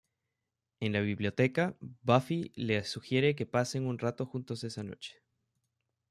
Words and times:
En 0.79 0.93
la 0.93 1.01
biblioteca, 1.01 1.77
Buffy 1.79 2.51
le 2.55 2.83
sugiere 2.85 3.35
que 3.35 3.45
pasen 3.45 3.85
un 3.85 3.99
rato 3.99 4.25
juntos 4.25 4.63
esa 4.63 4.81
noche. 4.81 5.21